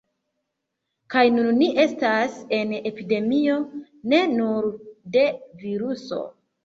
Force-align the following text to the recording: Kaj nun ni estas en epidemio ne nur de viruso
Kaj 1.15 1.25
nun 1.33 1.51
ni 1.59 1.67
estas 1.83 2.39
en 2.59 2.73
epidemio 2.79 3.59
ne 4.15 4.23
nur 4.35 4.69
de 5.19 5.27
viruso 5.65 6.25